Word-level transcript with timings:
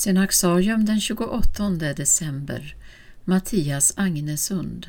Synaxarium 0.00 0.84
den 0.84 1.00
28 1.00 1.68
december 1.96 2.76
Mattias 3.24 3.92
Agnesund 3.96 4.86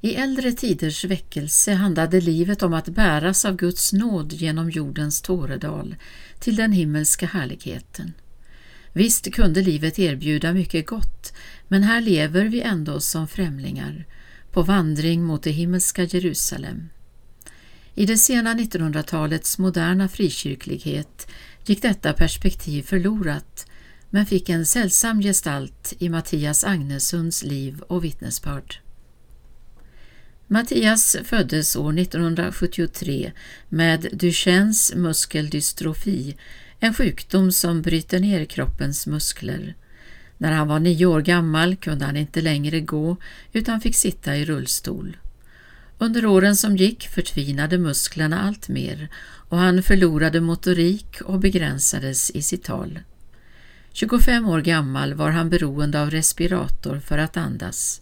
I 0.00 0.14
äldre 0.14 0.52
tiders 0.52 1.04
väckelse 1.04 1.72
handlade 1.72 2.20
livet 2.20 2.62
om 2.62 2.72
att 2.74 2.88
bäras 2.88 3.44
av 3.44 3.56
Guds 3.56 3.92
nåd 3.92 4.32
genom 4.32 4.70
jordens 4.70 5.20
tåredal 5.22 5.96
till 6.38 6.56
den 6.56 6.72
himmelska 6.72 7.26
härligheten. 7.26 8.12
Visst 8.92 9.32
kunde 9.32 9.62
livet 9.62 9.98
erbjuda 9.98 10.52
mycket 10.52 10.86
gott, 10.86 11.32
men 11.68 11.82
här 11.82 12.00
lever 12.00 12.44
vi 12.44 12.60
ändå 12.60 13.00
som 13.00 13.28
främlingar, 13.28 14.06
på 14.50 14.62
vandring 14.62 15.22
mot 15.22 15.42
det 15.42 15.50
himmelska 15.50 16.02
Jerusalem. 16.04 16.88
I 17.94 18.06
det 18.06 18.18
sena 18.18 18.54
1900-talets 18.54 19.58
moderna 19.58 20.08
frikyrklighet 20.08 21.28
gick 21.66 21.82
detta 21.82 22.12
perspektiv 22.12 22.82
förlorat 22.82 23.66
men 24.14 24.26
fick 24.26 24.48
en 24.48 24.66
sällsam 24.66 25.22
gestalt 25.22 25.94
i 25.98 26.08
Mattias 26.08 26.64
Agnesunds 26.64 27.42
liv 27.42 27.80
och 27.80 28.04
vittnesbörd. 28.04 28.80
Mattias 30.46 31.16
föddes 31.24 31.76
år 31.76 31.98
1973 31.98 33.32
med 33.68 34.08
Duchennes 34.12 34.94
muskeldystrofi, 34.94 36.36
en 36.80 36.94
sjukdom 36.94 37.52
som 37.52 37.82
bryter 37.82 38.20
ner 38.20 38.44
kroppens 38.44 39.06
muskler. 39.06 39.74
När 40.38 40.52
han 40.52 40.68
var 40.68 40.80
nio 40.80 41.06
år 41.06 41.20
gammal 41.20 41.76
kunde 41.76 42.04
han 42.04 42.16
inte 42.16 42.40
längre 42.40 42.80
gå 42.80 43.16
utan 43.52 43.80
fick 43.80 43.96
sitta 43.96 44.36
i 44.36 44.44
rullstol. 44.44 45.16
Under 45.98 46.26
åren 46.26 46.56
som 46.56 46.76
gick 46.76 47.08
förtvinade 47.08 47.78
musklerna 47.78 48.40
allt 48.40 48.68
mer 48.68 49.08
och 49.48 49.58
han 49.58 49.82
förlorade 49.82 50.40
motorik 50.40 51.20
och 51.20 51.40
begränsades 51.40 52.30
i 52.30 52.42
sitt 52.42 52.64
tal. 52.64 52.98
25 53.96 54.48
år 54.48 54.60
gammal 54.60 55.14
var 55.14 55.30
han 55.30 55.50
beroende 55.50 56.02
av 56.02 56.10
respirator 56.10 56.98
för 56.98 57.18
att 57.18 57.36
andas. 57.36 58.00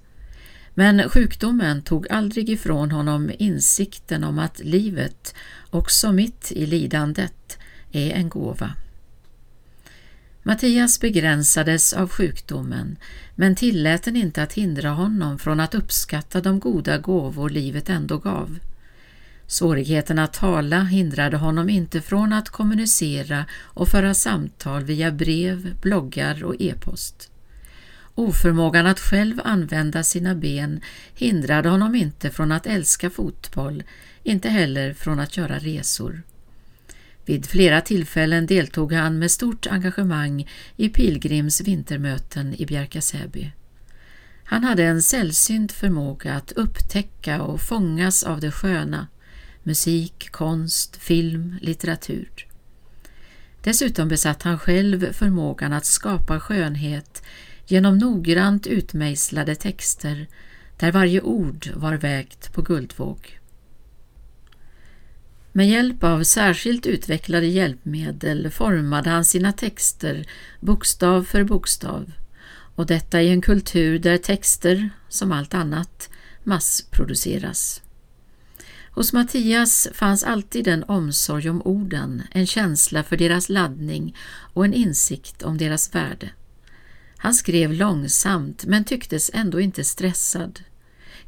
Men 0.74 1.08
sjukdomen 1.08 1.82
tog 1.82 2.10
aldrig 2.10 2.50
ifrån 2.50 2.90
honom 2.90 3.30
insikten 3.38 4.24
om 4.24 4.38
att 4.38 4.60
livet, 4.64 5.34
också 5.70 6.12
mitt 6.12 6.52
i 6.52 6.66
lidandet, 6.66 7.58
är 7.90 8.10
en 8.10 8.28
gåva. 8.28 8.72
Mattias 10.42 11.00
begränsades 11.00 11.92
av 11.92 12.08
sjukdomen 12.08 12.96
men 13.34 13.56
tillät 13.56 14.02
den 14.02 14.16
inte 14.16 14.42
att 14.42 14.52
hindra 14.52 14.90
honom 14.90 15.38
från 15.38 15.60
att 15.60 15.74
uppskatta 15.74 16.40
de 16.40 16.60
goda 16.60 16.98
gåvor 16.98 17.50
livet 17.50 17.90
ändå 17.90 18.18
gav. 18.18 18.58
Svårigheten 19.52 20.18
att 20.18 20.32
tala 20.32 20.82
hindrade 20.82 21.36
honom 21.36 21.68
inte 21.68 22.00
från 22.00 22.32
att 22.32 22.48
kommunicera 22.48 23.44
och 23.52 23.88
föra 23.88 24.14
samtal 24.14 24.84
via 24.84 25.10
brev, 25.10 25.76
bloggar 25.80 26.44
och 26.44 26.56
e-post. 26.58 27.30
Oförmågan 28.14 28.86
att 28.86 29.00
själv 29.00 29.40
använda 29.44 30.02
sina 30.02 30.34
ben 30.34 30.80
hindrade 31.14 31.68
honom 31.68 31.94
inte 31.94 32.30
från 32.30 32.52
att 32.52 32.66
älska 32.66 33.10
fotboll, 33.10 33.82
inte 34.22 34.48
heller 34.48 34.94
från 34.94 35.20
att 35.20 35.36
göra 35.36 35.58
resor. 35.58 36.22
Vid 37.24 37.46
flera 37.46 37.80
tillfällen 37.80 38.46
deltog 38.46 38.92
han 38.92 39.18
med 39.18 39.30
stort 39.30 39.66
engagemang 39.66 40.48
i 40.76 40.88
Pilgrims 40.88 41.60
vintermöten 41.60 42.54
i 42.54 42.66
Bjärka-Säby. 42.66 43.52
Han 44.44 44.64
hade 44.64 44.84
en 44.84 45.02
sällsynt 45.02 45.72
förmåga 45.72 46.34
att 46.34 46.52
upptäcka 46.52 47.42
och 47.42 47.60
fångas 47.60 48.22
av 48.22 48.40
det 48.40 48.50
sköna, 48.50 49.06
musik, 49.62 50.28
konst, 50.30 50.96
film, 50.96 51.58
litteratur. 51.60 52.46
Dessutom 53.62 54.08
besatt 54.08 54.42
han 54.42 54.58
själv 54.58 55.12
förmågan 55.12 55.72
att 55.72 55.86
skapa 55.86 56.40
skönhet 56.40 57.22
genom 57.66 57.98
noggrant 57.98 58.66
utmejslade 58.66 59.54
texter 59.54 60.26
där 60.76 60.92
varje 60.92 61.20
ord 61.20 61.70
var 61.74 61.94
vägt 61.94 62.52
på 62.52 62.62
guldvåg. 62.62 63.38
Med 65.52 65.68
hjälp 65.68 66.04
av 66.04 66.22
särskilt 66.22 66.86
utvecklade 66.86 67.46
hjälpmedel 67.46 68.50
formade 68.50 69.10
han 69.10 69.24
sina 69.24 69.52
texter 69.52 70.26
bokstav 70.60 71.24
för 71.24 71.44
bokstav 71.44 72.12
och 72.74 72.86
detta 72.86 73.22
i 73.22 73.28
en 73.28 73.40
kultur 73.40 73.98
där 73.98 74.18
texter, 74.18 74.90
som 75.08 75.32
allt 75.32 75.54
annat, 75.54 76.10
massproduceras. 76.44 77.82
Hos 78.94 79.12
Mattias 79.12 79.88
fanns 79.92 80.24
alltid 80.24 80.68
en 80.68 80.84
omsorg 80.84 81.50
om 81.50 81.62
orden, 81.62 82.22
en 82.30 82.46
känsla 82.46 83.02
för 83.02 83.16
deras 83.16 83.48
laddning 83.48 84.16
och 84.52 84.64
en 84.64 84.74
insikt 84.74 85.42
om 85.42 85.58
deras 85.58 85.94
värde. 85.94 86.30
Han 87.16 87.34
skrev 87.34 87.72
långsamt 87.72 88.64
men 88.64 88.84
tycktes 88.84 89.30
ändå 89.34 89.60
inte 89.60 89.84
stressad. 89.84 90.60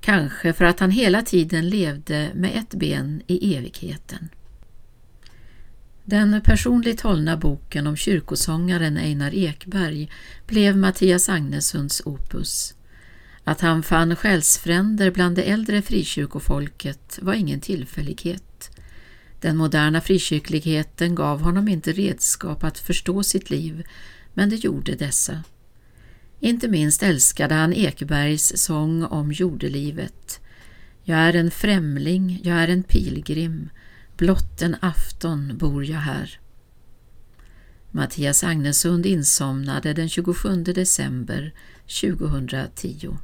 Kanske 0.01 0.53
för 0.53 0.65
att 0.65 0.81
han 0.81 0.91
hela 0.91 1.23
tiden 1.23 1.69
levde 1.69 2.31
med 2.35 2.51
ett 2.57 2.75
ben 2.75 3.23
i 3.27 3.57
evigheten. 3.57 4.29
Den 6.05 6.41
personligt 6.41 7.01
hållna 7.01 7.37
boken 7.37 7.87
om 7.87 7.97
kyrkosångaren 7.97 8.97
Einar 8.97 9.35
Ekberg 9.35 10.11
blev 10.47 10.77
Mattias 10.77 11.29
Agnesunds 11.29 12.03
opus. 12.05 12.75
Att 13.45 13.61
han 13.61 13.83
fann 13.83 14.17
själsfränder 14.17 15.11
bland 15.11 15.37
det 15.37 15.43
äldre 15.43 15.83
frikyrkofolket 15.83 17.19
var 17.23 17.35
ingen 17.35 17.61
tillfällighet. 17.61 18.71
Den 19.41 19.57
moderna 19.57 20.01
frikyrkligheten 20.01 21.15
gav 21.15 21.41
honom 21.41 21.69
inte 21.69 21.93
redskap 21.93 22.65
att 22.65 22.79
förstå 22.79 23.23
sitt 23.23 23.51
liv, 23.51 23.87
men 24.35 24.51
det 24.51 24.57
gjorde 24.57 24.95
dessa. 24.95 25.43
Inte 26.41 26.69
minst 26.69 27.03
älskade 27.03 27.55
han 27.55 27.73
Ekbergs 27.73 28.53
sång 28.57 29.05
om 29.05 29.33
jordelivet. 29.33 30.41
Jag 31.03 31.19
är 31.19 31.35
en 31.35 31.51
främling, 31.51 32.41
jag 32.43 32.57
är 32.57 32.69
en 32.69 32.83
pilgrim, 32.83 33.71
blott 34.17 34.63
en 34.63 34.77
afton 34.81 35.59
bor 35.59 35.85
jag 35.85 35.99
här. 35.99 36.41
Mattias 37.91 38.45
Agnesund 38.45 39.07
insomnade 39.07 39.93
den 39.93 40.09
27 40.09 40.63
december 40.63 41.55
2010. 42.01 43.17